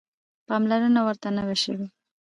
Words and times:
پاملرنه 0.47 1.01
ورته 1.03 1.27
نه 1.35 1.43
وه 1.47 1.55
شوې. 1.63 1.87